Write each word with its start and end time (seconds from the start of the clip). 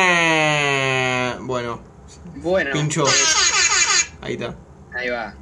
prórroga. 0.00 1.38
Bueno, 1.40 1.80
Bueno, 2.36 2.70
pinchó. 2.72 3.04
eh, 3.06 3.10
Ahí 4.22 4.32
está. 4.34 4.54
ahí 4.94 5.08
va. 5.08 5.34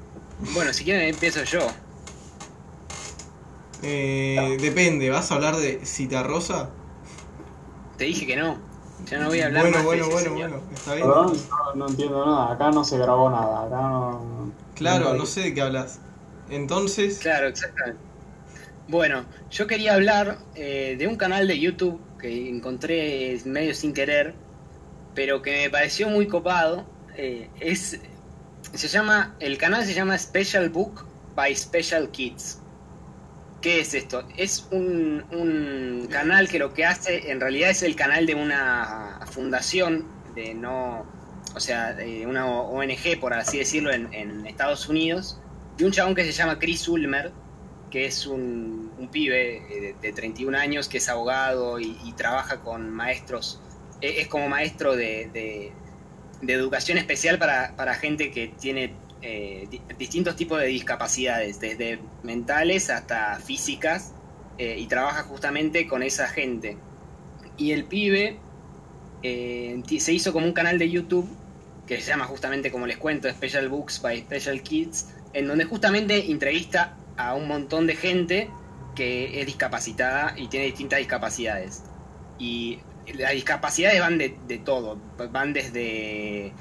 Bueno, 0.54 0.72
si 0.72 0.84
quieren 0.84 1.08
empiezo 1.08 1.42
yo. 1.44 1.66
Eh, 3.82 4.56
depende, 4.60 5.10
¿vas 5.10 5.30
a 5.30 5.34
hablar 5.36 5.56
de 5.56 5.84
Cita 5.84 6.22
Rosa? 6.22 6.70
Te 7.96 8.04
dije 8.04 8.26
que 8.26 8.36
no. 8.36 8.58
Ya 9.06 9.18
no 9.18 9.28
voy 9.28 9.40
a 9.40 9.46
hablar 9.46 9.62
Bueno, 9.62 9.76
más 9.76 9.82
de 9.82 9.86
bueno, 9.86 10.04
ese 10.04 10.12
bueno, 10.12 10.30
señor. 10.30 10.50
bueno, 10.50 10.64
está 10.74 10.94
bien. 10.94 11.06
Perdón, 11.06 11.32
no, 11.50 11.74
no 11.74 11.88
entiendo 11.88 12.26
nada. 12.26 12.52
Acá 12.52 12.70
no 12.70 12.84
se 12.84 12.98
grabó 12.98 13.30
nada. 13.30 13.66
Acá 13.66 13.76
no. 13.88 14.52
Claro, 14.74 15.14
no 15.14 15.26
sé 15.26 15.40
de 15.42 15.54
qué 15.54 15.60
hablas. 15.62 16.00
Entonces, 16.50 17.18
Claro, 17.20 17.46
exactamente. 17.48 18.00
Bueno, 18.88 19.24
yo 19.50 19.66
quería 19.66 19.94
hablar 19.94 20.38
eh, 20.54 20.96
de 20.98 21.06
un 21.06 21.16
canal 21.16 21.46
de 21.46 21.58
YouTube 21.60 22.00
que 22.18 22.48
encontré 22.48 23.40
medio 23.44 23.74
sin 23.74 23.92
querer, 23.92 24.34
pero 25.14 25.42
que 25.42 25.62
me 25.62 25.70
pareció 25.70 26.08
muy 26.08 26.26
copado. 26.26 26.86
Eh, 27.16 27.48
es, 27.60 28.00
se 28.72 28.88
llama, 28.88 29.36
el 29.40 29.58
canal 29.58 29.84
se 29.84 29.94
llama 29.94 30.16
Special 30.18 30.68
Book 30.68 31.04
by 31.34 31.54
Special 31.54 32.10
Kids. 32.10 32.60
¿Qué 33.60 33.80
es 33.80 33.94
esto? 33.94 34.26
Es 34.36 34.68
un, 34.70 35.24
un 35.32 36.06
canal 36.08 36.48
que 36.48 36.58
lo 36.60 36.74
que 36.74 36.84
hace 36.84 37.30
en 37.30 37.40
realidad 37.40 37.70
es 37.70 37.82
el 37.82 37.96
canal 37.96 38.24
de 38.26 38.36
una 38.36 39.20
fundación 39.30 40.06
de 40.34 40.54
no, 40.54 41.04
o 41.56 41.60
sea, 41.60 41.92
de 41.92 42.24
una 42.26 42.46
ONG 42.46 43.18
por 43.20 43.34
así 43.34 43.58
decirlo 43.58 43.92
en, 43.92 44.14
en 44.14 44.46
Estados 44.46 44.88
Unidos 44.88 45.40
de 45.78 45.86
un 45.86 45.92
chabón 45.92 46.14
que 46.14 46.24
se 46.24 46.32
llama 46.32 46.58
Chris 46.58 46.88
Ulmer, 46.88 47.32
que 47.90 48.06
es 48.06 48.26
un, 48.26 48.90
pibe 49.10 49.56
eh, 49.56 49.80
de, 49.80 49.94
de 50.08 50.12
31 50.12 50.56
años 50.58 50.88
que 50.88 50.98
es 50.98 51.08
abogado 51.08 51.80
y, 51.80 52.12
trabaja 52.16 52.60
con 52.60 52.90
maestros, 52.90 53.60
eh, 54.00 54.16
es 54.18 54.28
como 54.28 54.48
maestro 54.48 54.96
de, 54.96 55.30
de- 55.32 55.72
educación 56.52 56.98
especial 56.98 57.38
para, 57.38 57.74
para 57.76 57.94
gente 57.94 58.30
que 58.30 58.48
tiene 58.48 58.94
eh, 59.22 59.66
di- 59.70 59.80
distintos 59.98 60.36
tipos 60.36 60.60
de 60.60 60.66
discapacidades, 60.66 61.60
desde 61.60 61.98
mentales 62.22 62.90
hasta 62.90 63.36
físicas, 63.40 64.12
eh, 64.58 64.76
y 64.78 64.86
trabaja 64.86 65.22
justamente 65.22 65.86
con 65.86 66.02
esa 66.02 66.28
gente. 66.28 66.76
Y 67.56 67.72
el 67.72 67.84
pibe 67.84 68.38
se 69.22 70.12
hizo 70.12 70.32
como 70.32 70.46
un 70.46 70.52
canal 70.52 70.78
de 70.78 70.90
YouTube 70.90 71.28
que 71.86 72.00
se 72.00 72.08
llama 72.10 72.26
justamente, 72.26 72.70
como 72.70 72.86
les 72.86 72.98
cuento, 72.98 73.28
Special 73.30 73.68
Books 73.68 74.02
by 74.02 74.20
Special 74.20 74.62
Kids, 74.62 75.06
en 75.32 75.48
donde 75.48 75.64
justamente 75.64 76.30
entrevista 76.30 76.96
a 77.18 77.34
un 77.34 77.46
montón 77.48 77.86
de 77.86 77.96
gente 77.96 78.50
que 78.94 79.40
es 79.40 79.46
discapacitada 79.46 80.34
y 80.36 80.48
tiene 80.48 80.66
distintas 80.66 80.98
discapacidades. 81.00 81.84
Y 82.38 82.80
las 83.14 83.32
discapacidades 83.32 84.00
van 84.00 84.18
de, 84.18 84.38
de 84.46 84.58
todo, 84.58 84.98
van 85.30 85.52
desde, 85.52 86.52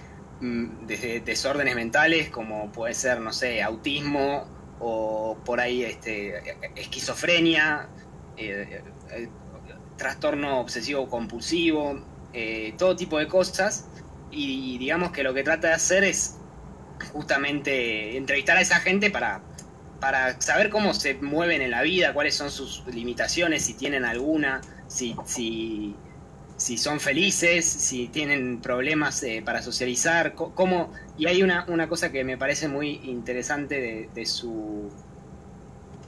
mm, 0.42 0.86
desde 0.86 1.22
desórdenes 1.22 1.76
mentales, 1.76 2.30
como 2.30 2.72
puede 2.72 2.94
ser, 2.94 3.22
no 3.22 3.32
sé, 3.32 3.62
autismo 3.64 4.46
o 4.80 5.38
por 5.46 5.60
ahí 5.60 5.84
este, 5.84 6.56
esquizofrenia, 6.76 7.90
eh, 8.38 8.82
eh, 9.12 9.30
trastorno 9.98 10.60
obsesivo 10.60 11.08
compulsivo, 11.10 12.00
eh, 12.34 12.74
todo 12.78 12.96
tipo 12.96 13.18
de 13.18 13.28
cosas. 13.28 13.88
Y 14.32 14.78
digamos 14.78 15.12
que 15.12 15.24
lo 15.24 15.34
que 15.34 15.44
trata 15.44 15.70
de 15.70 15.74
hacer 15.74 16.04
es 16.04 16.38
justamente 17.14 18.18
entrevistar 18.18 18.58
a 18.58 18.62
esa 18.62 18.80
gente 18.80 19.10
para, 19.10 19.42
para 20.00 20.40
saber 20.42 20.70
cómo 20.70 20.94
se 20.94 21.16
mueven 21.16 21.62
en 21.62 21.72
la 21.72 21.82
vida, 21.82 22.14
cuáles 22.14 22.36
son 22.36 22.52
sus 22.52 22.84
limitaciones, 22.88 23.64
si 23.66 23.74
tienen 23.74 24.06
alguna, 24.06 24.62
si, 24.88 25.16
si, 25.26 25.96
si 26.58 26.78
son 26.78 27.00
felices, 27.00 27.66
si 27.66 28.08
tienen 28.08 28.62
problemas 28.62 29.22
eh, 29.24 29.42
para 29.44 29.62
socializar, 29.62 30.34
cómo... 30.36 30.94
Y 31.18 31.26
hay 31.26 31.42
una, 31.42 31.66
una 31.68 31.88
cosa 31.90 32.12
que 32.12 32.24
me 32.24 32.38
parece 32.38 32.68
muy 32.68 33.02
interesante 33.04 33.82
de, 33.82 34.10
de 34.14 34.26
su 34.26 34.92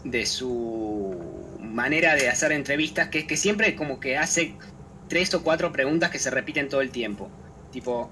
de 0.03 0.25
su 0.25 1.57
manera 1.59 2.15
de 2.15 2.29
hacer 2.29 2.51
entrevistas, 2.51 3.09
que 3.09 3.19
es 3.19 3.25
que 3.25 3.37
siempre 3.37 3.75
como 3.75 3.99
que 3.99 4.17
hace 4.17 4.53
tres 5.07 5.33
o 5.33 5.43
cuatro 5.43 5.71
preguntas 5.71 6.09
que 6.09 6.19
se 6.19 6.29
repiten 6.29 6.69
todo 6.69 6.81
el 6.81 6.91
tiempo. 6.91 7.29
Tipo, 7.71 8.09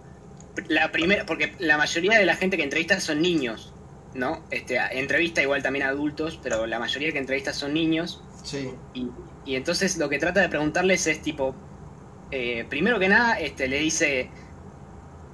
la 0.67 0.91
primera, 0.91 1.25
porque 1.25 1.53
la 1.59 1.77
mayoría 1.77 2.17
de 2.17 2.25
la 2.25 2.35
gente 2.35 2.57
que 2.57 2.63
entrevista 2.63 2.99
son 2.99 3.21
niños, 3.21 3.73
¿no? 4.13 4.43
Este, 4.51 4.77
entrevista 4.91 5.41
igual 5.41 5.63
también 5.63 5.85
a 5.85 5.89
adultos, 5.89 6.39
pero 6.41 6.65
la 6.67 6.79
mayoría 6.79 7.11
que 7.11 7.19
entrevista 7.19 7.53
son 7.53 7.73
niños. 7.73 8.23
sí. 8.43 8.73
Y, 8.93 9.09
y 9.45 9.55
entonces 9.55 9.97
lo 9.97 10.09
que 10.09 10.19
trata 10.19 10.41
de 10.41 10.49
preguntarles 10.49 11.07
es 11.07 11.21
tipo, 11.21 11.55
eh, 12.31 12.65
primero 12.69 12.99
que 12.99 13.07
nada, 13.07 13.39
este, 13.39 13.67
le 13.69 13.79
dice, 13.79 14.29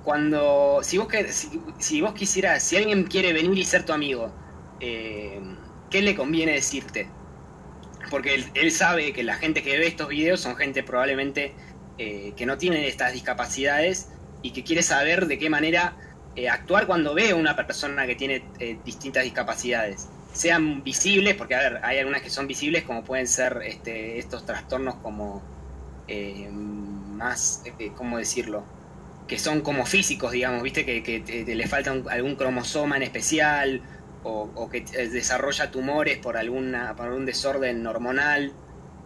cuando, 0.03 0.81
si 0.83 0.97
vos, 1.00 1.07
que, 1.07 1.31
si, 1.33 1.59
si 1.79 2.01
vos 2.01 2.13
quisieras, 2.13 2.63
si 2.63 2.78
alguien 2.78 3.06
quiere 3.06 3.33
venir 3.33 3.57
y 3.57 3.66
ser 3.66 3.85
tu 3.85 3.94
amigo, 3.94 4.31
eh, 4.79 5.41
¿qué 5.89 6.01
le 6.03 6.16
conviene 6.16 6.53
decirte? 6.53 7.09
Porque 8.09 8.35
él, 8.35 8.45
él 8.53 8.72
sabe 8.72 9.13
que 9.13 9.23
la 9.23 9.35
gente 9.35 9.63
que 9.63 9.78
ve 9.79 9.88
estos 9.88 10.09
videos 10.09 10.41
son 10.41 10.56
gente 10.56 10.83
probablemente 10.83 11.56
eh, 11.97 12.33
que 12.35 12.45
no 12.45 12.57
tiene 12.57 12.88
estas 12.88 13.13
discapacidades 13.13 14.09
y 14.44 14.51
que 14.51 14.63
quiere 14.63 14.83
saber 14.83 15.25
de 15.25 15.39
qué 15.39 15.50
manera 15.50 15.97
eh, 16.35 16.49
actuar 16.49 16.88
cuando 16.88 17.13
ve 17.13 17.31
a 17.31 17.35
una 17.35 17.55
persona 17.55 18.05
que 18.07 18.16
tiene 18.16 18.53
eh, 18.59 18.81
distintas 18.83 19.23
discapacidades. 19.23 20.11
Sean 20.31 20.83
visibles, 20.83 21.35
porque 21.35 21.55
a 21.55 21.59
ver, 21.59 21.79
hay 21.83 21.99
algunas 21.99 22.21
que 22.23 22.29
son 22.31 22.47
visibles 22.47 22.83
como 22.83 23.03
pueden 23.03 23.27
ser 23.27 23.59
este, 23.66 24.17
estos 24.19 24.45
trastornos 24.45 24.95
como 25.01 25.47
eh, 26.07 26.49
más, 26.51 27.63
¿cómo 27.95 28.17
decirlo? 28.17 28.73
Que 29.27 29.39
son 29.39 29.61
como 29.61 29.85
físicos, 29.85 30.31
digamos, 30.31 30.63
viste, 30.63 30.85
que, 30.85 31.01
te- 31.21 31.55
le 31.55 31.67
falta 31.67 31.91
algún 32.09 32.35
cromosoma 32.35 32.97
en 32.97 33.03
especial 33.03 33.83
o, 34.21 34.69
que 34.69 34.81
desarrolla 35.09 35.71
tumores 35.71 36.17
por, 36.19 36.38
alguna, 36.38 36.95
por 36.95 37.07
algún 37.07 37.25
desorden 37.25 37.85
hormonal. 37.88 38.57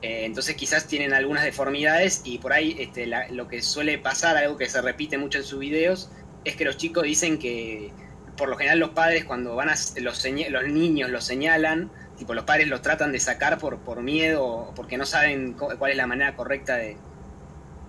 Entonces 0.01 0.55
quizás 0.55 0.87
tienen 0.87 1.13
algunas 1.13 1.43
deformidades 1.43 2.21
y 2.23 2.37
por 2.39 2.53
ahí 2.53 2.75
este, 2.79 3.07
la- 3.07 3.27
lo 3.31 3.47
que 3.47 3.61
suele 3.63 3.97
pasar, 3.99 4.37
algo 4.37 4.57
que 4.57 4.69
se 4.69 4.81
repite 4.81 5.17
mucho 5.17 5.39
en 5.39 5.43
sus 5.43 5.59
videos, 5.59 6.11
es 6.47 6.55
que 6.55 6.65
los 6.65 6.77
chicos 6.77 7.03
dicen 7.03 7.37
que 7.37 7.91
por 8.37 8.49
lo 8.49 8.55
general 8.55 8.79
los 8.79 8.91
padres 8.91 9.25
cuando 9.25 9.55
van 9.55 9.69
a 9.69 9.75
los, 9.97 10.25
los 10.25 10.67
niños 10.67 11.09
los 11.09 11.23
señalan, 11.25 11.91
tipo 12.17 12.33
los 12.33 12.45
padres 12.45 12.67
los 12.67 12.81
tratan 12.81 13.11
de 13.11 13.19
sacar 13.19 13.57
por, 13.57 13.79
por 13.79 14.01
miedo 14.01 14.71
porque 14.75 14.97
no 14.97 15.05
saben 15.05 15.53
cuál 15.53 15.91
es 15.91 15.97
la 15.97 16.07
manera 16.07 16.35
correcta 16.35 16.75
de, 16.75 16.97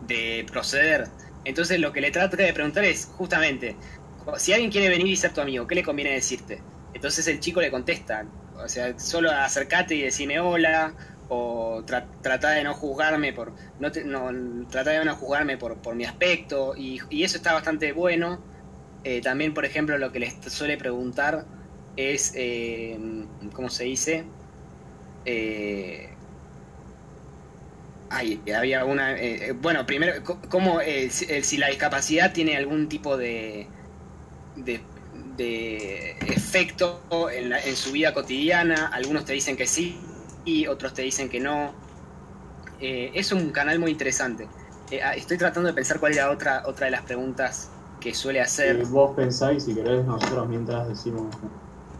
de 0.07 0.45
proceder. 0.51 1.09
Entonces 1.45 1.79
lo 1.79 1.93
que 1.93 2.01
le 2.01 2.11
trata 2.11 2.37
de 2.37 2.53
preguntar 2.53 2.85
es 2.85 3.07
justamente, 3.17 3.77
si 4.39 4.53
alguien 4.53 4.71
quiere 4.71 4.89
venir 4.89 5.07
y 5.07 5.17
ser 5.17 5.33
tu 5.33 5.41
amigo, 5.41 5.67
¿qué 5.67 5.77
le 5.77 5.83
conviene 5.83 6.13
decirte? 6.13 6.61
Entonces 6.95 7.29
el 7.29 7.41
chico 7.41 7.61
le 7.61 7.71
contesta, 7.71 8.25
o 8.57 8.69
sea, 8.69 8.99
solo 8.99 9.31
acercate 9.31 9.95
y 9.95 10.03
decime 10.03 10.41
hola, 10.41 10.95
o 11.29 11.85
tra- 11.87 12.11
trata 12.23 12.51
de 12.53 12.65
no 12.65 12.75
juzgarme 12.75 13.33
por, 13.33 13.55
no, 13.79 13.93
te- 13.93 14.05
no 14.05 14.31
trata 14.69 14.91
de 14.93 15.05
no 15.05 15.17
juzgarme 15.17 15.59
por, 15.59 15.81
por 15.83 15.95
mi 15.97 16.05
aspecto, 16.05 16.75
y, 16.77 17.01
y 17.11 17.25
eso 17.25 17.37
está 17.39 17.53
bastante 17.55 17.93
bueno. 17.93 18.47
Eh, 19.05 19.23
también, 19.23 19.55
por 19.55 19.65
ejemplo, 19.65 19.99
lo 19.99 20.13
que 20.13 20.21
les 20.21 20.41
suele 20.53 20.77
preguntar 20.79 21.49
es, 21.97 22.33
eh, 22.37 22.99
¿cómo 23.55 23.71
se 23.71 23.85
dice? 23.85 24.35
Eh, 25.25 26.19
ay, 28.09 28.43
había 28.57 28.85
una... 28.85 29.13
eh, 29.19 29.49
eh, 29.51 29.53
bueno, 29.53 29.87
primero, 29.87 30.13
¿cómo, 30.49 30.81
si, 31.11 31.43
si 31.43 31.57
la 31.59 31.69
discapacidad 31.69 32.33
tiene 32.33 32.57
algún 32.57 32.89
tipo 32.89 33.17
de, 33.17 33.73
de, 34.55 34.91
de 35.13 36.13
efecto 36.21 37.07
en, 37.33 37.51
la- 37.51 37.61
en 37.61 37.77
su 37.77 37.93
vida 37.93 38.15
cotidiana? 38.15 38.89
Algunos 38.89 39.25
te 39.27 39.35
dicen 39.35 39.57
que 39.57 39.67
sí 39.69 40.08
y 40.45 40.67
otros 40.67 40.95
te 40.95 41.03
dicen 41.03 41.29
que 41.29 41.41
no. 41.41 41.75
Eh, 42.81 43.11
es 43.15 43.33
un 43.33 43.51
canal 43.51 43.79
muy 43.79 43.91
interesante. 43.91 44.49
Eh, 44.91 45.01
ah, 45.03 45.15
estoy 45.15 45.37
tratando 45.37 45.69
de 45.69 45.75
pensar 45.75 45.99
cuál 46.01 46.13
era 46.15 46.31
otra, 46.31 46.63
otra 46.67 46.87
de 46.87 46.93
las 46.93 47.03
preguntas 47.03 47.71
que 48.01 48.15
suele 48.15 48.41
hacer. 48.41 48.85
Si 48.87 48.93
vos 48.93 49.15
pensáis, 49.17 49.65
si 49.65 49.75
querés, 49.75 50.05
nosotros 50.05 50.49
mientras 50.49 50.89
decimos. 50.89 51.35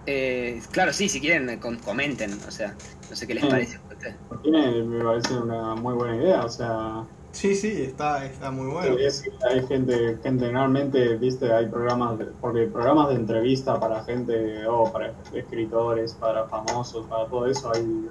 Eh, 0.07 0.63
claro, 0.71 0.93
sí, 0.93 1.09
si 1.09 1.21
quieren, 1.21 1.51
eh, 1.51 1.59
com- 1.61 1.79
comenten. 1.79 2.33
O 2.47 2.51
sea, 2.51 2.75
no 3.11 3.17
sé 3.17 3.27
qué 3.27 3.35
les 3.35 3.45
Mm. 3.45 3.49
parece 3.49 3.77
a 3.77 3.95
ustedes. 3.95 4.87
Me 4.87 5.05
parece 5.05 5.35
una 5.35 5.75
muy 5.75 5.95
buena 5.95 6.17
idea, 6.17 6.45
o 6.45 6.49
sea. 6.49 7.05
Sí, 7.39 7.55
sí, 7.55 7.83
está, 7.83 8.25
está 8.27 8.51
muy 8.51 8.67
bueno. 8.67 8.99
es 8.99 9.23
que 9.23 9.31
hay 9.49 9.65
gente, 9.69 10.19
gente 10.25 10.47
normalmente, 10.47 11.15
viste, 11.19 11.53
hay 11.53 11.67
programas, 11.67 12.19
de- 12.19 12.25
porque 12.41 12.65
programas 12.65 13.11
de 13.11 13.15
entrevista 13.15 13.79
para 13.79 14.03
gente, 14.03 14.67
o 14.67 14.93
para 14.93 15.13
escritores, 15.33 16.15
para 16.15 16.49
famosos, 16.49 17.07
para 17.07 17.27
todo 17.27 17.47
eso, 17.47 17.71
hay. 17.73 18.09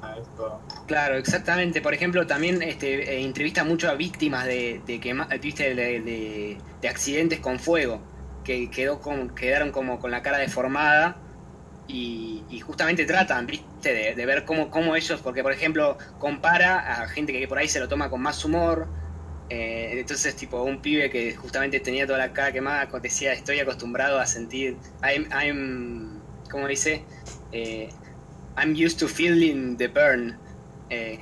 A 0.00 0.16
esto. 0.18 0.58
Claro, 0.86 1.16
exactamente. 1.16 1.82
Por 1.82 1.92
ejemplo, 1.92 2.26
también 2.26 2.62
este, 2.62 3.14
eh, 3.18 3.24
entrevista 3.24 3.62
mucho 3.62 3.90
a 3.90 3.94
víctimas 3.94 4.46
de, 4.46 4.80
de, 4.86 4.98
quema- 4.98 5.28
viste, 5.38 5.74
de, 5.74 6.00
de- 6.00 6.58
de 6.80 6.88
accidentes 6.88 7.40
con 7.40 7.58
fuego, 7.58 8.00
que 8.42 8.70
quedó 8.70 9.00
con, 9.00 9.28
quedaron 9.34 9.70
como 9.70 10.00
con 10.00 10.10
la 10.10 10.22
cara 10.22 10.38
deformada 10.38 11.16
y, 11.92 12.60
justamente 12.60 13.04
tratan, 13.04 13.46
viste, 13.46 14.14
de, 14.14 14.26
ver 14.26 14.44
cómo, 14.44 14.70
cómo, 14.70 14.96
ellos, 14.96 15.20
porque 15.20 15.42
por 15.42 15.52
ejemplo 15.52 15.98
compara 16.18 17.02
a 17.02 17.08
gente 17.08 17.32
que 17.32 17.46
por 17.46 17.58
ahí 17.58 17.68
se 17.68 17.80
lo 17.80 17.88
toma 17.88 18.08
con 18.08 18.22
más 18.22 18.44
humor, 18.44 18.88
eh, 19.50 19.90
entonces 19.98 20.34
tipo 20.36 20.62
un 20.62 20.80
pibe 20.80 21.10
que 21.10 21.34
justamente 21.34 21.80
tenía 21.80 22.06
toda 22.06 22.18
la 22.18 22.32
cara 22.32 22.52
quemada, 22.52 22.88
decía, 23.00 23.32
estoy 23.32 23.60
acostumbrado 23.60 24.18
a 24.18 24.26
sentir, 24.26 24.76
I'm, 25.02 25.28
I'm 25.32 26.20
¿cómo 26.50 26.66
dice? 26.68 27.04
Eh, 27.52 27.90
I'm 28.56 28.72
used 28.72 28.98
to 28.98 29.08
feeling 29.08 29.76
the 29.76 29.88
burn, 29.88 30.38
eh, 30.88 31.18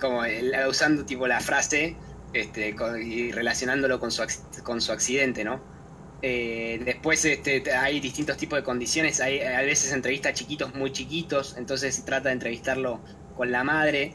como 0.00 0.22
usando 0.68 1.04
tipo 1.04 1.26
la 1.26 1.40
frase 1.40 1.96
este, 2.32 2.74
y 3.04 3.32
relacionándolo 3.32 4.00
con 4.00 4.10
su, 4.10 4.22
con 4.62 4.80
su 4.80 4.92
accidente, 4.92 5.44
¿no? 5.44 5.71
Eh, 6.24 6.80
después 6.84 7.24
este, 7.24 7.64
hay 7.72 7.98
distintos 7.98 8.36
tipos 8.36 8.56
de 8.56 8.62
condiciones, 8.62 9.20
hay 9.20 9.40
a 9.40 9.60
veces 9.62 9.92
entrevista 9.92 10.32
chiquitos 10.32 10.72
muy 10.72 10.92
chiquitos, 10.92 11.56
entonces 11.58 11.96
se 11.96 12.02
trata 12.02 12.28
de 12.28 12.34
entrevistarlo 12.34 13.00
con 13.36 13.50
la 13.50 13.64
madre. 13.64 14.14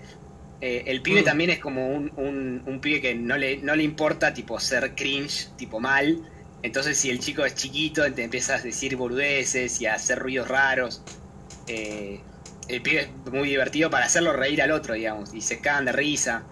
Eh, 0.62 0.86
el 0.88 1.01
pibe 1.01 1.21
mm. 1.21 1.25
también 1.25 1.50
es 1.50 1.59
como 1.59 1.88
un, 1.89 2.63
un, 2.65 2.80
pibe 2.80 3.01
que 3.01 3.13
no 3.13 3.38
le, 3.38 3.57
no 3.57 3.75
le 3.75 3.83
importa 3.83 4.33
tipo 4.33 4.57
ser 4.59 4.95
cringe, 4.95 5.50
tipo 5.57 5.81
mal. 5.81 6.21
Entonces 6.63 6.98
si 6.98 7.09
el 7.09 7.19
chico 7.19 7.44
es 7.44 7.56
chiquito, 7.56 8.12
te 8.13 8.24
empiezas 8.24 8.62
a 8.62 8.63
decir 8.63 8.95
boludeces 8.95 9.81
y 9.81 9.86
a 9.86 9.95
hacer 9.95 10.18
ruidos 10.18 10.48
raros. 10.48 11.03
Eh, 11.68 12.21
el 12.69 12.81
pibe 12.81 13.01
es 13.01 13.31
muy 13.33 13.50
divertido 13.50 13.89
para 13.89 14.06
hacerlo 14.06 14.31
reír 14.31 14.62
al 14.62 14.71
otro, 14.71 14.94
digamos, 14.94 15.33
y 15.33 15.42
se 15.42 15.60
cagan 15.60 15.86
de 15.86 15.92
risa. 15.92 16.44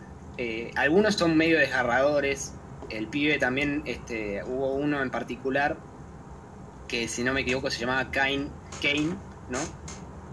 algunos 0.75 1.15
son 1.15 1.37
medio 1.37 1.57
desgarradores, 1.57 2.53
el 2.89 3.07
pibe 3.07 3.37
también, 3.37 3.81
este, 3.85 4.43
hubo 4.43 4.73
uno 4.73 5.01
en 5.01 5.09
particular 5.09 5.77
que 6.87 7.07
si 7.07 7.23
no 7.23 7.33
me 7.33 7.41
equivoco 7.41 7.69
se 7.71 7.79
llamaba 7.79 8.11
Kane, 8.11 8.47
Kane 8.81 9.15
¿no? 9.49 9.59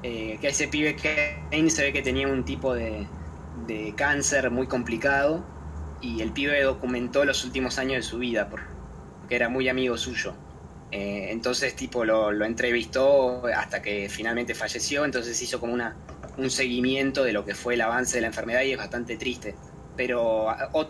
Eh, 0.02 0.38
que 0.40 0.48
ese 0.48 0.68
pibe 0.68 0.96
Kane 0.96 1.70
se 1.70 1.82
ve 1.82 1.92
que 1.92 2.02
tenía 2.02 2.26
un 2.28 2.44
tipo 2.44 2.74
de, 2.74 3.06
cáncer 3.96 4.50
muy 4.50 4.66
complicado 4.66 5.44
y 6.02 6.20
el 6.20 6.32
pibe 6.32 6.62
documentó 6.62 7.24
los 7.24 7.44
últimos 7.44 7.78
años 7.78 7.96
de 7.96 8.02
su 8.02 8.18
vida 8.18 8.50
porque 8.50 8.66
era 9.30 9.48
muy 9.48 9.68
amigo 9.68 9.96
suyo. 9.96 10.34
Eh, 10.90 11.28
entonces 11.30 11.74
tipo 11.74 12.04
lo, 12.04 12.32
lo, 12.32 12.44
entrevistó 12.44 13.46
hasta 13.46 13.80
que 13.80 14.10
finalmente 14.10 14.54
falleció, 14.54 15.06
entonces 15.06 15.40
hizo 15.40 15.58
como 15.58 15.72
una, 15.72 15.96
un 16.36 16.50
seguimiento 16.50 17.24
de 17.24 17.32
lo 17.32 17.46
que 17.46 17.54
fue 17.54 17.74
el 17.74 17.80
avance 17.80 18.18
de 18.18 18.22
la 18.22 18.26
enfermedad 18.26 18.62
y 18.62 18.72
es 18.72 18.78
bastante 18.78 19.16
triste 19.16 19.54
pero, 19.96 20.46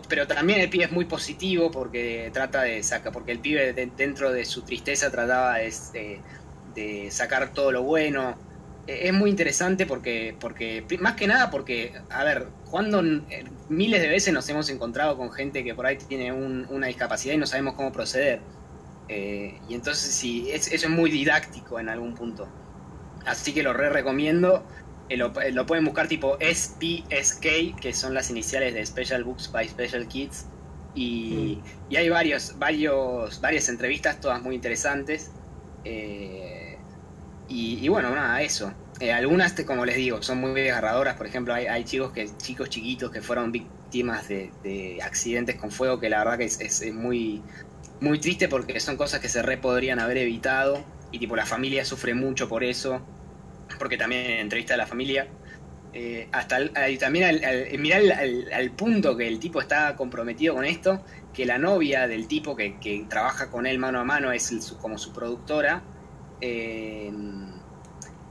pero 0.07 0.27
también 0.27 0.61
el 0.61 0.69
pibe 0.69 0.85
es 0.85 0.91
muy 0.91 1.05
positivo 1.05 1.71
porque 1.71 2.29
trata 2.33 2.61
de 2.61 2.81
sacar, 2.83 3.11
porque 3.11 3.31
el 3.33 3.39
pibe 3.39 3.73
dentro 3.73 4.31
de 4.31 4.45
su 4.45 4.61
tristeza 4.61 5.11
trataba 5.11 5.57
de, 5.57 6.19
de, 6.73 7.11
sacar 7.11 7.53
todo 7.53 7.71
lo 7.71 7.83
bueno. 7.83 8.35
E, 8.87 9.07
es 9.07 9.13
muy 9.13 9.29
interesante 9.29 9.85
porque, 9.85 10.35
porque, 10.39 10.85
más 10.99 11.15
que 11.15 11.27
nada 11.27 11.49
porque, 11.51 11.93
a 12.09 12.23
ver, 12.23 12.47
cuando 12.69 13.03
eh, 13.03 13.43
miles 13.69 14.01
de 14.01 14.07
veces 14.07 14.33
nos 14.33 14.47
hemos 14.49 14.69
encontrado 14.69 15.17
con 15.17 15.31
gente 15.31 15.63
que 15.63 15.75
por 15.75 15.85
ahí 15.85 15.97
tiene 15.97 16.31
una 16.31 16.87
discapacidad 16.87 17.35
y 17.35 17.37
no 17.37 17.45
sabemos 17.45 17.73
cómo 17.75 17.91
proceder. 17.91 18.39
Eh, 19.09 19.59
y 19.67 19.75
entonces 19.75 20.13
sí, 20.13 20.49
eso 20.49 20.73
es 20.73 20.89
muy 20.89 21.11
didáctico 21.11 21.79
en 21.79 21.89
algún 21.89 22.15
punto. 22.15 22.47
Así 23.25 23.53
que 23.53 23.63
lo 23.63 23.73
re 23.73 23.89
recomiendo. 23.89 24.63
Eh, 25.09 25.15
eh, 25.15 25.51
lo, 25.51 25.65
pueden 25.65 25.85
buscar 25.85 26.07
tipo 26.07 26.37
SPSK, 26.39 27.79
que 27.79 27.93
son 27.93 28.13
las 28.13 28.29
iniciales 28.29 28.73
de 28.73 28.85
Special 28.85 29.23
Books 29.23 29.51
by 29.51 29.67
Special 29.67 30.07
Kids. 30.07 30.45
Y, 30.95 31.59
mm. 31.89 31.95
hay 31.95 32.09
varios, 32.09 32.57
varios, 32.57 33.41
varias 33.41 33.69
entrevistas, 33.69 34.19
todas 34.19 34.41
muy 34.41 34.55
interesantes. 34.55 35.31
Eh, 35.83 36.77
y, 37.49 37.87
bueno, 37.87 38.09
nada, 38.15 38.41
eso. 38.41 38.73
algunas, 39.13 39.53
como 39.63 39.85
les 39.85 39.97
digo, 39.97 40.21
son 40.23 40.39
muy 40.39 40.53
desgarradoras. 40.53 41.15
Por 41.15 41.27
ejemplo, 41.27 41.53
hay, 41.53 41.83
chicos 41.83 42.11
que 42.13 42.29
chicos 42.37 42.69
chiquitos 42.69 43.11
que 43.11 43.21
fueron 43.21 43.51
víctimas 43.51 44.27
de, 44.27 44.99
accidentes 45.03 45.57
con 45.57 45.69
fuego, 45.69 45.99
que 45.99 46.09
la 46.09 46.19
verdad 46.19 46.37
que 46.37 46.45
es, 46.45 46.93
muy, 46.93 47.43
muy 47.99 48.19
triste 48.19 48.47
porque 48.47 48.79
son 48.79 48.97
cosas 48.97 49.19
que 49.19 49.29
se 49.29 49.43
re 49.43 49.57
podrían 49.57 49.99
haber 49.99 50.17
evitado. 50.17 50.83
Y 51.11 51.19
tipo, 51.19 51.35
la 51.35 51.45
familia 51.45 51.85
sufre 51.85 52.15
mucho 52.15 52.49
por 52.49 52.63
eso 52.63 53.01
porque 53.77 53.97
también 53.97 54.31
entrevista 54.31 54.73
a 54.73 54.77
la 54.77 54.87
familia, 54.87 55.27
eh, 55.93 56.27
hasta 56.31 56.57
también 56.99 57.25
al, 57.25 57.43
al, 57.43 58.51
al, 58.51 58.71
punto 58.71 59.15
que 59.15 59.27
el 59.27 59.39
tipo 59.39 59.61
está 59.61 59.95
comprometido 59.95 60.55
con 60.55 60.65
esto, 60.65 61.03
que 61.33 61.45
la 61.45 61.59
novia 61.59 62.07
del 62.07 62.27
tipo 62.27 62.55
que, 62.55 63.05
trabaja 63.09 63.51
con 63.51 63.67
él 63.67 63.77
mano 63.77 63.99
a 63.99 64.03
mano 64.03 64.31
es 64.31 64.73
como 64.81 64.97
su 64.97 65.13
productora, 65.13 65.83
eh, 66.41 67.11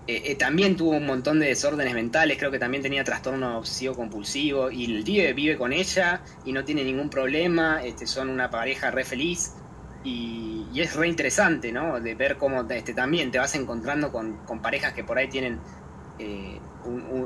eh, 0.09 0.35
también 0.35 0.77
tuvo 0.77 0.91
un 0.91 1.07
montón 1.07 1.39
de 1.39 1.47
desórdenes 1.47 1.95
mentales, 1.95 2.37
creo 2.37 2.51
que 2.51 2.59
también 2.59 2.83
tenía 2.83 3.05
trastorno 3.05 3.59
obsesivo 3.59 3.95
compulsivo, 3.95 4.69
y 4.71 4.85
el 4.85 5.05
tío 5.05 5.33
vive 5.33 5.57
con 5.57 5.73
ella 5.73 6.23
y 6.45 6.53
no 6.53 6.65
tiene 6.65 6.83
ningún 6.83 7.09
problema, 7.09 7.85
este, 7.85 8.09
son 8.09 8.29
una 8.29 8.51
pareja 8.51 8.91
re 8.91 9.05
feliz. 9.05 9.53
Y, 10.05 10.67
es 10.75 10.97
re 10.97 11.07
interesante, 11.07 11.71
¿no? 11.71 12.01
De 12.01 12.15
ver 12.15 12.37
cómo 12.39 12.63
este, 12.71 12.95
también 12.95 13.31
te 13.31 13.39
vas 13.39 13.55
encontrando 13.55 14.11
con, 14.11 14.39
parejas 14.63 14.95
que 14.95 15.05
por 15.05 15.19
ahí 15.19 15.29
tienen 15.29 15.61
eh, 16.19 16.59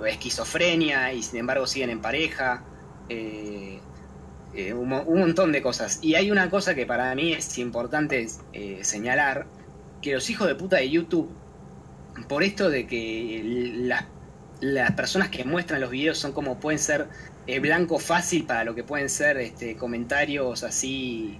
esquizofrenia 0.06 1.12
y 1.12 1.22
sin 1.22 1.40
embargo 1.40 1.66
siguen 1.66 1.90
en 1.90 2.00
pareja. 2.00 2.64
Eh, 3.08 3.80
eh, 4.54 4.74
un, 4.74 4.88
montón 4.88 5.52
de 5.52 5.62
cosas. 5.62 6.00
Y 6.02 6.16
hay 6.16 6.30
una 6.30 6.50
cosa 6.50 6.74
que 6.74 6.86
para 6.86 7.14
mí 7.14 7.32
es 7.32 7.56
importante 7.58 8.26
señalar, 8.82 9.46
que 10.02 10.12
los 10.12 10.28
hijos 10.28 10.48
de 10.48 10.54
puta 10.54 10.76
de 10.76 10.90
YouTube, 10.90 11.30
por 12.28 12.42
esto 12.42 12.68
de 12.68 12.86
que 12.86 13.88
las 14.60 14.92
personas 14.92 15.28
que 15.28 15.44
muestran 15.44 15.80
los 15.80 15.90
videos 15.90 16.18
son 16.18 16.32
como 16.32 16.58
pueden 16.58 16.78
ser 16.78 17.08
blanco 17.60 17.98
fácil 17.98 18.44
para 18.44 18.64
lo 18.64 18.74
que 18.74 18.82
pueden 18.82 19.08
ser 19.08 19.36
este, 19.36 19.76
comentarios 19.76 20.62
así 20.64 21.38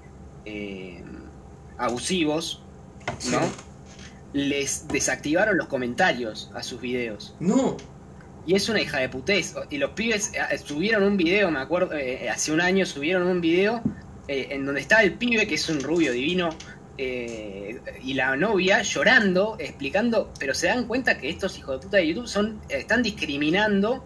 abusivos, 1.78 2.62
¿no? 3.30 3.40
Les 4.32 4.88
desactivaron 4.88 5.56
los 5.56 5.68
comentarios 5.68 6.50
a 6.54 6.62
sus 6.62 6.80
videos. 6.80 7.34
No. 7.40 7.76
Y 8.46 8.54
es 8.54 8.68
una 8.68 8.80
hija 8.80 8.98
de 8.98 9.08
putés. 9.08 9.54
Y 9.70 9.78
los 9.78 9.90
pibes 9.90 10.32
eh, 10.34 10.58
subieron 10.58 11.02
un 11.02 11.16
video, 11.16 11.50
me 11.50 11.60
acuerdo, 11.60 11.94
eh, 11.94 12.28
hace 12.30 12.52
un 12.52 12.60
año 12.60 12.86
subieron 12.86 13.26
un 13.26 13.40
video 13.40 13.82
eh, 14.28 14.48
en 14.50 14.64
donde 14.64 14.80
está 14.80 15.02
el 15.02 15.14
pibe, 15.14 15.46
que 15.46 15.54
es 15.54 15.68
un 15.68 15.80
rubio 15.80 16.12
divino, 16.12 16.50
y 16.98 18.14
la 18.14 18.36
novia 18.36 18.80
llorando, 18.80 19.56
explicando, 19.58 20.32
pero 20.38 20.54
se 20.54 20.68
dan 20.68 20.86
cuenta 20.86 21.18
que 21.18 21.28
estos 21.28 21.58
hijos 21.58 21.78
de 21.78 21.84
puta 21.84 21.98
de 21.98 22.08
YouTube 22.08 22.26
son, 22.26 22.58
están 22.70 23.02
discriminando 23.02 24.02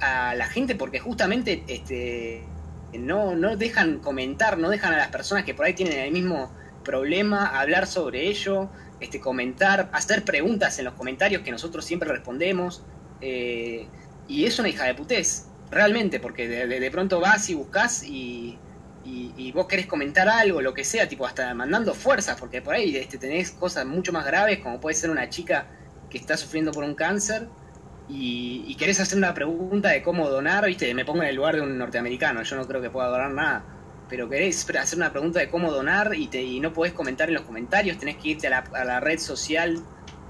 a 0.00 0.34
la 0.34 0.46
gente 0.46 0.74
porque 0.74 0.98
justamente 0.98 1.64
este, 1.66 2.44
no, 2.92 3.34
no 3.34 3.56
dejan 3.56 3.98
comentar, 4.00 4.58
no 4.58 4.68
dejan 4.68 4.92
a 4.92 4.98
las 4.98 5.08
personas 5.08 5.44
que 5.44 5.54
por 5.54 5.64
ahí 5.64 5.74
tienen 5.74 5.98
el 5.98 6.12
mismo 6.12 6.50
problema 6.86 7.58
hablar 7.60 7.86
sobre 7.86 8.28
ello, 8.28 8.70
este, 9.00 9.20
comentar, 9.20 9.90
hacer 9.92 10.24
preguntas 10.24 10.78
en 10.78 10.86
los 10.86 10.94
comentarios 10.94 11.42
que 11.42 11.50
nosotros 11.50 11.84
siempre 11.84 12.08
respondemos. 12.08 12.82
Eh, 13.20 13.86
y 14.28 14.44
es 14.44 14.58
una 14.58 14.68
hija 14.68 14.84
de 14.84 14.94
putés, 14.94 15.48
realmente, 15.70 16.20
porque 16.20 16.48
de, 16.48 16.90
pronto 16.90 17.20
vas 17.20 17.50
y 17.50 17.54
buscas 17.54 18.04
y, 18.04 18.58
y, 19.04 19.52
vos 19.52 19.66
querés 19.66 19.86
comentar 19.86 20.28
algo, 20.28 20.60
lo 20.60 20.74
que 20.74 20.84
sea, 20.84 21.08
tipo 21.08 21.26
hasta 21.26 21.54
mandando 21.54 21.94
fuerzas, 21.94 22.36
porque 22.38 22.60
por 22.62 22.74
ahí 22.74 22.96
este, 22.96 23.18
tenés 23.18 23.50
cosas 23.52 23.86
mucho 23.86 24.12
más 24.12 24.24
graves, 24.26 24.58
como 24.58 24.80
puede 24.80 24.94
ser 24.94 25.10
una 25.10 25.28
chica 25.28 25.66
que 26.10 26.18
está 26.18 26.36
sufriendo 26.36 26.72
por 26.72 26.84
un 26.84 26.94
cáncer 26.94 27.48
y, 28.08 28.64
y 28.66 28.74
querés 28.74 29.00
hacer 29.00 29.16
una 29.16 29.32
pregunta 29.32 29.90
de 29.90 30.02
cómo 30.02 30.28
donar, 30.28 30.66
viste, 30.66 30.92
me 30.92 31.04
pongo 31.04 31.22
en 31.22 31.28
el 31.28 31.36
lugar 31.36 31.54
de 31.54 31.62
un 31.62 31.78
norteamericano, 31.78 32.42
yo 32.42 32.56
no 32.56 32.66
creo 32.66 32.82
que 32.82 32.90
pueda 32.90 33.08
donar 33.08 33.30
nada 33.30 33.75
pero 34.08 34.28
querés 34.28 34.68
hacer 34.70 34.98
una 34.98 35.10
pregunta 35.10 35.40
de 35.40 35.48
cómo 35.48 35.72
donar 35.72 36.12
y, 36.14 36.28
te, 36.28 36.42
y 36.42 36.60
no 36.60 36.72
podés 36.72 36.92
comentar 36.92 37.28
en 37.28 37.34
los 37.34 37.44
comentarios, 37.44 37.98
tenés 37.98 38.16
que 38.16 38.28
irte 38.30 38.46
a 38.46 38.84
la, 38.84 39.00
red 39.00 39.18
social 39.18 39.82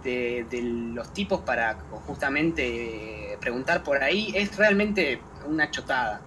de, 0.03 0.47
los 0.95 1.13
tipos 1.13 1.41
para 1.41 1.75
justamente 2.07 3.37
preguntar 3.41 3.83
por 3.83 4.03
ahí, 4.03 4.33
es 4.35 4.57
realmente 4.57 5.21
una 5.47 5.71
chotada. 5.71 6.23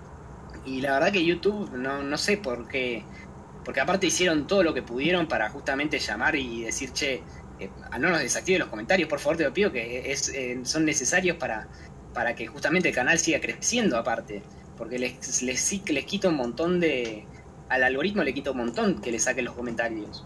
Y 0.65 0.82
la 0.82 0.94
verdad 0.94 1.12
que 1.12 1.25
YouTube, 1.25 1.72
no, 1.72 2.03
no 2.03 2.18
sé 2.18 2.38
por 2.38 2.68
qué, 2.68 3.03
porque 3.63 3.79
aparte 3.79 4.08
hicieron 4.08 4.46
todo 4.46 4.62
lo 4.62 4.74
que 4.74 4.84
pudieron 4.84 5.27
para 5.27 5.50
justamente 5.50 5.98
llamar 5.98 6.36
y 6.36 6.63
decir, 6.63 6.91
che, 6.91 7.24
eh, 7.60 7.70
no 8.00 8.10
nos 8.10 8.20
desactiven 8.20 8.60
los 8.60 8.70
comentarios, 8.70 9.10
por 9.10 9.20
favor 9.20 9.38
te 9.38 9.44
lo 9.44 9.53
pido, 9.53 9.72
que 9.72 10.12
es, 10.12 10.29
eh, 10.29 10.60
son 10.63 10.86
necesarios 10.86 11.38
para, 11.38 11.68
para 12.13 12.36
que 12.36 12.48
justamente 12.48 12.89
el 12.89 12.96
canal 12.96 13.18
siga 13.18 13.39
creciendo 13.39 13.98
aparte, 13.98 14.44
porque 14.77 15.00
les, 15.00 15.41
les, 15.41 15.89
les 15.89 16.06
quita 16.06 16.29
un 16.29 16.36
montón 16.36 16.79
de, 16.79 17.25
al 17.69 17.83
algoritmo 17.83 18.23
le 18.23 18.33
quita 18.33 18.51
un 18.51 18.57
montón 18.57 19.01
que 19.01 19.11
le 19.11 19.19
saque 19.19 19.41
los 19.41 19.53
comentarios. 19.53 20.25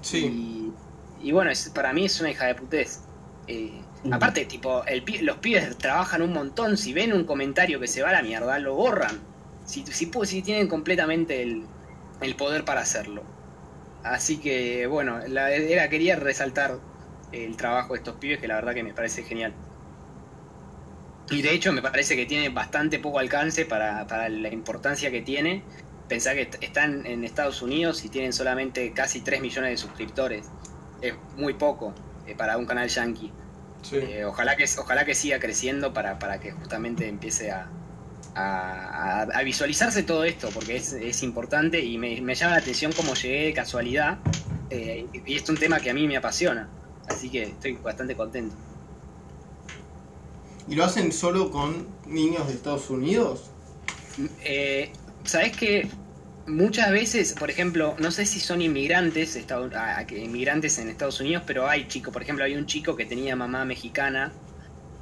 Sí. 0.00 0.72
Y, 1.20 1.32
bueno, 1.32 1.50
es, 1.50 1.68
para 1.70 1.92
mí 1.92 2.06
es 2.06 2.20
una 2.20 2.30
hija 2.30 2.46
de 2.46 2.54
putés. 2.54 3.02
Eh, 3.46 3.82
aparte, 4.10 4.46
tipo, 4.46 4.84
el, 4.86 5.04
los 5.22 5.38
pibes 5.38 5.76
trabajan 5.76 6.22
un 6.22 6.32
montón. 6.32 6.76
Si 6.76 6.92
ven 6.92 7.12
un 7.12 7.24
comentario 7.24 7.80
que 7.80 7.88
se 7.88 8.02
va 8.02 8.10
a 8.10 8.12
la 8.12 8.22
mierda, 8.22 8.58
lo 8.58 8.74
borran. 8.74 9.18
Si, 9.66 9.84
si, 9.86 10.10
si 10.24 10.42
tienen 10.42 10.68
completamente 10.68 11.42
el, 11.42 11.66
poder 12.36 12.64
para 12.64 12.80
hacerlo. 12.80 13.22
Así 14.02 14.38
que, 14.38 14.86
bueno, 14.86 15.20
la, 15.26 15.52
era, 15.52 15.88
quería 15.90 16.16
resaltar 16.16 16.78
el 17.32 17.56
trabajo 17.56 17.92
de 17.92 17.98
estos 17.98 18.16
pibes, 18.16 18.38
que 18.38 18.48
la 18.48 18.54
verdad 18.54 18.74
que 18.74 18.82
me 18.82 18.94
parece 18.94 19.22
genial. 19.24 19.52
Y 21.30 21.42
de 21.42 21.52
hecho 21.52 21.72
me 21.72 21.82
parece 21.82 22.16
que 22.16 22.26
tiene 22.26 22.48
bastante 22.48 22.98
poco 22.98 23.20
alcance 23.20 23.64
para, 23.64 24.06
para 24.06 24.28
la 24.28 24.48
importancia 24.48 25.10
que 25.10 25.20
tiene. 25.20 25.62
Pensar 26.10 26.34
que 26.34 26.50
están 26.60 27.06
en 27.06 27.22
Estados 27.22 27.62
Unidos 27.62 28.04
y 28.04 28.08
tienen 28.08 28.32
solamente 28.32 28.92
casi 28.92 29.20
3 29.20 29.40
millones 29.40 29.70
de 29.70 29.76
suscriptores. 29.76 30.44
Es 31.00 31.14
muy 31.36 31.54
poco 31.54 31.94
eh, 32.26 32.34
para 32.34 32.58
un 32.58 32.66
canal 32.66 32.88
yankee. 32.88 33.30
Sí. 33.82 33.94
Eh, 33.96 34.24
ojalá, 34.24 34.56
que, 34.56 34.64
ojalá 34.76 35.04
que 35.04 35.14
siga 35.14 35.38
creciendo 35.38 35.92
para, 35.92 36.18
para 36.18 36.40
que 36.40 36.50
justamente 36.50 37.06
empiece 37.06 37.52
a, 37.52 37.70
a, 38.34 39.22
a 39.22 39.42
visualizarse 39.44 40.02
todo 40.02 40.24
esto, 40.24 40.50
porque 40.52 40.78
es, 40.78 40.94
es 40.94 41.22
importante 41.22 41.78
y 41.78 41.96
me, 41.96 42.20
me, 42.20 42.34
llama 42.34 42.54
la 42.54 42.58
atención 42.58 42.90
cómo 42.90 43.14
llegué 43.14 43.44
de 43.44 43.54
casualidad. 43.54 44.18
Eh, 44.68 45.06
y 45.24 45.36
es 45.36 45.48
un 45.48 45.58
tema 45.58 45.78
que 45.78 45.90
a 45.90 45.94
mí 45.94 46.08
me 46.08 46.16
apasiona. 46.16 46.68
Así 47.08 47.30
que 47.30 47.44
estoy 47.44 47.74
bastante 47.74 48.16
contento. 48.16 48.56
¿Y 50.66 50.74
lo 50.74 50.84
hacen 50.84 51.12
solo 51.12 51.52
con 51.52 51.86
niños 52.04 52.48
de 52.48 52.54
Estados 52.54 52.90
Unidos? 52.90 53.52
Eh, 54.42 54.90
¿Sabes 55.24 55.56
que 55.56 55.88
Muchas 56.50 56.90
veces, 56.90 57.34
por 57.34 57.48
ejemplo, 57.48 57.94
no 58.00 58.10
sé 58.10 58.26
si 58.26 58.40
son 58.40 58.60
inmigrantes, 58.60 59.36
en 59.36 60.88
Estados 60.88 61.20
Unidos, 61.20 61.44
pero 61.46 61.68
hay 61.68 61.86
chicos, 61.86 62.12
por 62.12 62.22
ejemplo, 62.22 62.44
hay 62.44 62.56
un 62.56 62.66
chico 62.66 62.96
que 62.96 63.06
tenía 63.06 63.36
mamá 63.36 63.64
mexicana 63.64 64.32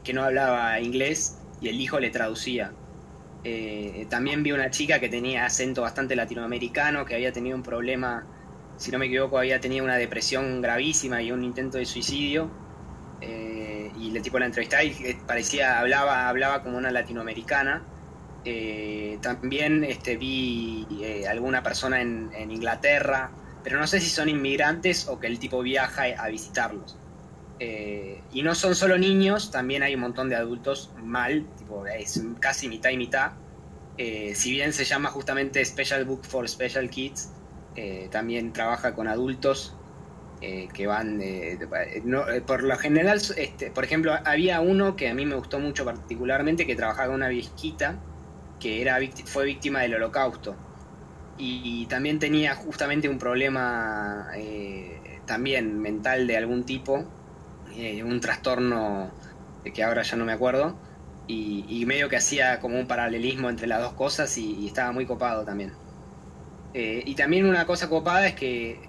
que 0.05 0.13
no 0.13 0.25
hablaba 0.25 0.79
inglés 0.81 1.39
y 1.63 1.69
el 1.69 1.81
hijo 1.81 2.01
le 2.01 2.11
traducía. 2.11 2.73
Eh, 3.45 4.07
también 4.11 4.43
vi 4.43 4.53
una 4.53 4.71
chica 4.71 5.01
que 5.01 5.09
tenía 5.09 5.47
acento 5.47 5.81
bastante 5.81 6.15
latinoamericano, 6.17 7.07
que 7.07 7.15
había 7.15 7.33
tenido 7.33 7.57
un 7.57 7.63
problema, 7.63 8.27
si 8.77 8.91
no 8.91 8.99
me 8.99 9.07
equivoco, 9.07 9.39
había 9.39 9.59
tenido 9.59 9.85
una 9.85 9.97
depresión 9.97 10.61
gravísima 10.61 11.23
y 11.23 11.33
un 11.33 11.45
intento 11.45 11.79
de 11.79 11.87
suicidio. 11.87 12.51
Eh, 13.23 13.91
y 13.99 14.15
el 14.15 14.23
tipo 14.23 14.39
la 14.39 14.47
entrevistaba 14.47 14.85
y 14.85 14.93
parecía, 15.27 15.79
hablaba, 15.81 16.29
hablaba 16.29 16.63
como 16.63 16.77
una 16.77 16.91
latinoamericana. 16.91 17.83
Eh, 18.45 19.19
también 19.21 19.85
este, 19.85 20.17
vi 20.17 20.87
eh, 21.03 21.27
alguna 21.29 21.63
persona 21.63 22.01
en, 22.01 22.31
Inglaterra, 22.51 23.31
pero 23.63 23.79
no 23.79 23.87
sé 23.87 24.01
si 24.01 24.09
son 24.09 24.29
inmigrantes 24.29 25.09
o 25.09 25.19
que 25.19 25.27
el 25.27 25.39
tipo 25.39 25.63
viaja 25.63 26.05
a 26.19 26.29
visitarlos. 26.29 26.97
Eh, 27.61 28.21
y 28.33 28.43
no 28.43 28.55
son 28.55 28.75
solo 28.75 28.97
niños, 28.99 29.51
también 29.51 29.83
hay 29.83 29.95
un 29.95 30.03
montón 30.03 30.29
de 30.29 30.37
adultos 30.37 30.93
mal, 31.03 31.47
tipo, 31.59 31.87
es 31.87 32.23
casi 32.41 32.69
mitad 32.69 32.91
y 32.91 32.97
mitad. 32.97 33.33
Si 33.99 34.53
bien 34.53 34.73
se 34.73 34.85
llama 34.85 35.11
justamente 35.11 35.65
Special 35.65 36.05
Book 36.05 36.25
for 36.25 36.49
Special 36.49 36.89
Kids, 36.89 37.31
también 38.13 38.53
trabaja 38.53 38.95
con 38.95 39.09
adultos 39.09 39.75
que 40.41 40.87
van, 40.87 41.21
no, 42.05 42.25
por 42.47 42.63
lo 42.63 42.77
general, 42.79 43.21
este, 43.37 43.73
por 43.73 43.83
ejemplo, 43.83 44.17
había 44.25 44.61
uno 44.61 44.95
que 44.95 45.09
a 45.09 45.15
mí 45.15 45.27
me 45.27 45.35
gustó 45.35 45.59
mucho 45.59 45.85
particularmente, 45.85 46.65
que 46.65 46.77
trabajaba 46.77 47.09
con 47.09 47.17
una 47.17 47.29
viejita, 47.29 47.99
que 48.59 48.83
era, 48.83 48.99
fue 49.27 49.45
víctima 49.45 49.81
del 49.81 49.95
holocausto. 49.95 50.57
Y, 51.41 51.87
también 51.87 52.19
tenía 52.19 52.57
justamente 52.57 53.09
un 53.09 53.19
problema 53.19 54.29
eh, 54.35 55.21
también 55.25 55.79
mental 55.79 56.27
de 56.27 56.37
algún 56.37 56.65
tipo, 56.65 57.05
eh, 57.77 58.03
un 58.03 58.21
trastorno 58.21 59.13
que 59.73 59.85
ahora 59.85 60.03
ya 60.03 60.17
no 60.17 60.25
me 60.25 60.33
acuerdo, 60.33 60.77
y, 61.29 61.65
y, 61.69 61.87
medio 61.87 62.09
que 62.09 62.17
hacía 62.17 62.59
como 62.59 62.79
un 62.79 62.89
paralelismo 62.89 63.51
entre 63.51 63.69
las 63.69 63.81
dos 63.83 63.93
cosas 63.93 64.37
y, 64.37 64.55
y 64.55 64.67
estaba 64.67 64.91
muy 64.91 65.07
copado 65.07 65.45
también. 65.45 65.73
Eh, 66.75 67.03
y 67.07 67.15
también 67.15 67.47
una 67.47 67.67
cosa 67.67 67.89
copada 67.89 68.27
es 68.27 68.35
que, 68.35 68.89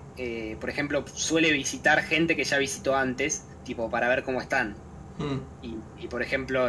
por 0.60 0.70
ejemplo, 0.70 1.06
suele 1.08 1.52
visitar 1.52 2.02
gente 2.02 2.36
que 2.36 2.44
ya 2.44 2.58
visitó 2.58 2.96
antes, 2.96 3.46
tipo 3.64 3.92
para 3.92 4.08
ver 4.10 4.24
cómo 4.24 4.42
están. 4.42 4.76
Mm. 5.20 6.00
Y, 6.00 6.08
por 6.08 6.24
ejemplo... 6.24 6.68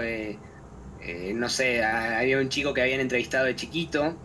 Eh, 1.02 1.32
no 1.34 1.48
sé, 1.48 1.82
había 1.82 2.38
un 2.38 2.48
chico 2.48 2.74
que 2.74 2.82
habían 2.82 3.00
entrevistado 3.00 3.46
de 3.46 3.56
chiquito 3.56 4.16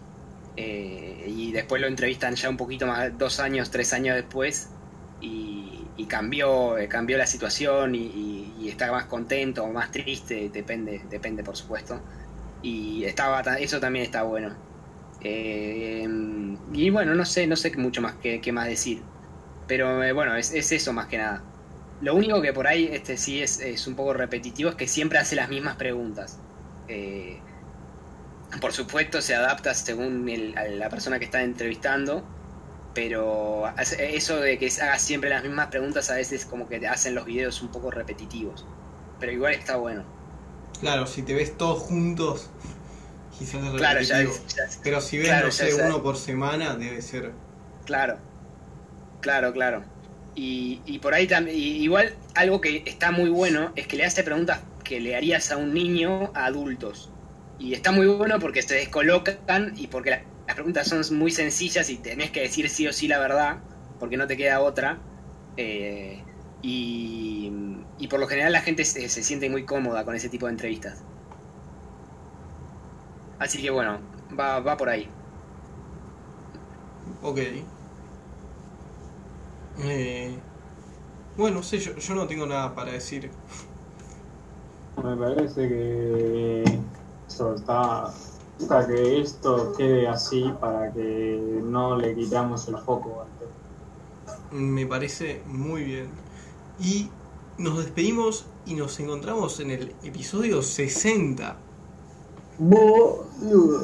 eh, 0.57 1.25
y 1.27 1.51
después 1.51 1.81
lo 1.81 1.87
entrevistan 1.87 2.35
ya 2.35 2.49
un 2.49 2.57
poquito 2.57 2.87
más, 2.87 3.17
dos 3.17 3.39
años, 3.39 3.71
tres 3.71 3.93
años 3.93 4.15
después 4.15 4.69
y, 5.21 5.71
cambió, 6.07 6.77
eh, 6.77 6.87
cambió 6.87 7.17
la 7.17 7.25
situación 7.25 7.95
y, 7.95 8.53
y, 8.59 8.69
está 8.69 8.91
más 8.91 9.05
contento 9.05 9.63
o 9.63 9.71
más 9.71 9.91
triste, 9.91 10.49
depende, 10.53 11.01
depende 11.09 11.43
por 11.43 11.57
supuesto. 11.57 11.99
Y 12.61 13.03
estaba, 13.05 13.41
eso 13.59 13.79
también 13.79 14.05
está 14.05 14.23
bueno. 14.23 14.55
Eh, 15.21 16.07
y 16.73 16.89
bueno, 16.91 17.15
no 17.15 17.25
sé, 17.25 17.47
no 17.47 17.55
sé 17.55 17.75
mucho 17.77 18.01
más 18.01 18.15
que 18.15 18.51
más 18.51 18.67
decir. 18.67 19.01
Pero 19.67 19.97
bueno, 20.13 20.35
es, 20.35 20.53
es, 20.53 20.71
eso 20.71 20.93
más 20.93 21.07
que 21.07 21.17
nada. 21.17 21.43
Lo 22.01 22.15
único 22.15 22.41
que 22.41 22.53
por 22.53 22.67
ahí 22.67 22.89
este 22.91 23.17
sí 23.17 23.41
es, 23.41 23.59
es 23.59 23.87
un 23.87 23.95
poco 23.95 24.13
repetitivo 24.13 24.69
es 24.69 24.75
que 24.75 24.87
siempre 24.87 25.17
hace 25.17 25.35
las 25.35 25.49
mismas 25.49 25.75
preguntas. 25.75 26.39
Eh, 26.87 27.39
por 28.61 28.73
supuesto 28.73 29.21
se 29.21 29.35
adapta 29.35 29.73
según 29.73 30.27
el, 30.29 30.57
a 30.57 30.67
la 30.67 30.89
persona 30.89 31.19
que 31.19 31.25
está 31.25 31.43
entrevistando, 31.43 32.23
pero 32.93 33.65
eso 33.99 34.39
de 34.39 34.57
que 34.57 34.71
haga 34.81 34.97
siempre 34.99 35.29
las 35.29 35.43
mismas 35.43 35.67
preguntas 35.67 36.09
a 36.09 36.15
veces 36.15 36.45
como 36.45 36.67
que 36.67 36.79
te 36.79 36.87
hacen 36.87 37.15
los 37.15 37.25
videos 37.25 37.61
un 37.61 37.69
poco 37.69 37.91
repetitivos, 37.91 38.65
pero 39.19 39.31
igual 39.31 39.53
está 39.53 39.75
bueno. 39.75 40.03
Claro, 40.79 41.07
si 41.07 41.21
te 41.21 41.33
ves 41.33 41.57
todos 41.57 41.79
juntos, 41.79 42.49
quizás 43.37 43.63
es 43.65 43.71
claro, 43.71 44.01
ya, 44.01 44.23
ya, 44.23 44.29
pero 44.83 45.01
si 45.01 45.17
ves, 45.17 45.27
claro, 45.27 45.47
no 45.47 45.51
sé, 45.51 45.73
uno 45.83 46.01
por 46.01 46.17
semana, 46.17 46.75
debe 46.75 47.01
ser... 47.01 47.31
Claro, 47.85 48.17
claro, 49.21 49.51
claro. 49.53 49.83
Y, 50.33 50.81
y 50.85 50.99
por 50.99 51.13
ahí 51.13 51.27
también, 51.27 51.57
igual 51.57 52.13
algo 52.33 52.59
que 52.59 52.83
está 52.85 53.11
muy 53.11 53.29
bueno 53.29 53.71
es 53.75 53.87
que 53.87 53.95
le 53.95 54.05
hace 54.05 54.23
preguntas 54.23 54.59
que 54.85 55.01
le 55.01 55.17
harías 55.17 55.51
a 55.51 55.57
un 55.57 55.73
niño 55.73 56.31
a 56.33 56.45
adultos. 56.45 57.11
Y 57.59 57.73
está 57.73 57.91
muy 57.91 58.07
bueno 58.07 58.39
porque 58.39 58.61
se 58.61 58.75
descolocan 58.75 59.73
y 59.75 59.87
porque 59.87 60.11
la, 60.11 60.23
las 60.47 60.55
preguntas 60.55 60.87
son 60.87 61.03
muy 61.17 61.31
sencillas 61.31 61.89
y 61.89 61.97
tenés 61.97 62.31
que 62.31 62.41
decir 62.41 62.69
sí 62.69 62.87
o 62.87 62.93
sí 62.93 63.09
la 63.09 63.19
verdad, 63.19 63.57
porque 63.99 64.15
no 64.15 64.27
te 64.27 64.37
queda 64.37 64.61
otra. 64.61 64.99
Eh, 65.57 66.23
y, 66.61 67.51
y, 67.97 68.07
por 68.07 68.19
lo 68.19 68.27
general 68.27 68.53
la 68.53 68.61
gente 68.61 68.85
se, 68.85 69.09
se, 69.09 69.23
siente 69.23 69.49
muy 69.49 69.65
cómoda 69.65 70.05
con 70.05 70.15
ese 70.15 70.29
tipo 70.29 70.45
de 70.45 70.53
entrevistas. 70.53 71.03
Así 73.39 73.61
que 73.61 73.69
bueno, 73.69 73.99
va, 74.37 74.59
va 74.59 74.77
por 74.77 74.89
ahí. 74.89 75.09
Ok. 77.21 77.39
Eh, 79.79 80.37
bueno, 81.37 81.61
sé, 81.63 81.79
yo, 81.79 81.95
yo 81.97 82.15
no 82.15 82.27
tengo 82.27 82.45
nada 82.45 82.73
para 82.75 82.91
decir. 82.91 83.29
Me 85.03 85.15
parece 85.17 85.67
que 85.67 86.79
eso 87.27 87.55
está 87.55 88.13
para 88.67 88.87
que 88.87 89.21
esto 89.21 89.73
quede 89.77 90.07
así 90.07 90.53
para 90.61 90.91
que 90.93 91.61
no 91.63 91.97
le 91.97 92.15
quitamos 92.15 92.67
el 92.69 92.77
foco 92.77 93.25
Me 94.51 94.85
parece 94.85 95.41
muy 95.45 95.83
bien. 95.83 96.07
Y 96.79 97.09
nos 97.57 97.77
despedimos 97.77 98.45
y 98.65 98.75
nos 98.75 98.99
encontramos 98.99 99.59
en 99.59 99.71
el 99.71 99.95
episodio 100.03 100.61
60. 100.61 101.57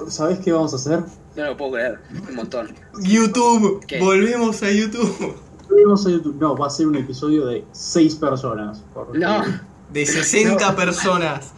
¿Sabes 0.08 0.40
qué 0.40 0.52
vamos 0.52 0.74
a 0.74 0.76
hacer? 0.78 1.04
No 1.36 1.46
lo 1.46 1.58
puedo 1.58 1.72
creer, 1.74 2.00
un 2.30 2.36
montón. 2.36 2.74
YouTube, 3.02 3.86
¿Qué? 3.86 4.00
volvemos 4.00 4.64
a 4.64 4.72
YouTube. 4.72 5.36
Volvemos 5.70 6.06
a 6.06 6.10
YouTube. 6.10 6.36
No, 6.40 6.58
va 6.58 6.68
a 6.68 6.70
ser 6.70 6.88
un 6.88 6.96
episodio 6.96 7.46
de 7.46 7.66
6 7.72 8.16
personas. 8.16 8.84
No. 9.14 9.44
De 9.92 10.06
60 10.06 10.66
no. 10.70 10.76
personas. 10.76 11.52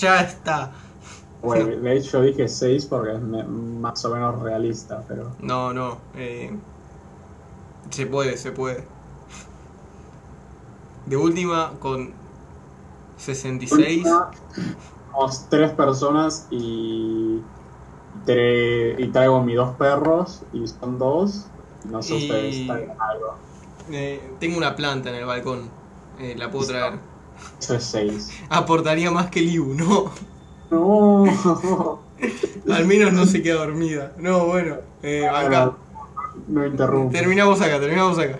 Ya 0.00 0.20
está. 0.20 0.72
Bueno, 1.42 1.66
de 1.66 1.96
hecho 1.96 2.20
dije 2.20 2.48
6 2.48 2.86
porque 2.86 3.14
es 3.14 3.20
más 3.22 4.04
o 4.04 4.10
menos 4.10 4.40
realista, 4.42 5.02
pero... 5.08 5.34
No, 5.40 5.72
no. 5.72 5.98
Eh, 6.14 6.54
se 7.88 8.06
puede, 8.06 8.36
se 8.36 8.52
puede. 8.52 8.84
De 11.06 11.16
última, 11.16 11.72
con 11.78 12.12
66... 13.16 14.06
Somos 15.12 15.46
3 15.48 15.72
personas 15.72 16.46
y... 16.50 17.40
y 18.26 19.08
traigo 19.08 19.42
mis 19.42 19.56
dos 19.56 19.74
perros 19.76 20.42
y 20.52 20.66
son 20.68 20.98
dos. 20.98 21.46
No 21.84 22.02
sé 22.02 22.16
y... 22.16 22.22
ustedes 22.22 22.70
algo. 22.70 23.34
Eh, 23.90 24.34
tengo 24.38 24.58
una 24.58 24.76
planta 24.76 25.08
en 25.08 25.16
el 25.16 25.24
balcón. 25.24 25.70
Eh, 26.18 26.34
la 26.36 26.50
puedo 26.50 26.66
traer. 26.66 27.09
Eso 27.58 27.74
es 27.74 27.84
6. 27.84 28.30
Aportaría 28.48 29.10
más 29.10 29.30
que 29.30 29.40
el 29.40 29.50
Ibu, 29.50 29.74
¿no? 29.74 30.12
No. 30.70 32.00
Al 32.70 32.86
menos 32.86 33.12
no 33.12 33.26
se 33.26 33.42
queda 33.42 33.56
dormida. 33.56 34.12
No, 34.18 34.46
bueno. 34.46 34.76
Eh, 35.02 35.26
acá. 35.26 35.72
No 36.46 36.66
interrumpo. 36.66 37.12
Terminamos 37.12 37.60
acá, 37.60 37.80
terminamos 37.80 38.18
acá. 38.18 38.38